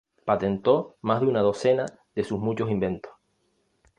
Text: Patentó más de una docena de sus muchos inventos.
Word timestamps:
Patentó 0.25 0.95
más 1.03 1.21
de 1.21 1.27
una 1.27 1.41
docena 1.41 1.85
de 2.15 2.23
sus 2.23 2.39
muchos 2.39 2.71
inventos. 2.71 3.11